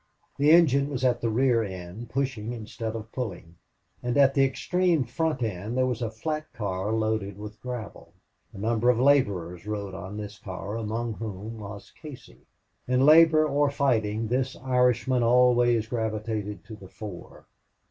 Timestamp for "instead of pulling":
2.53-3.57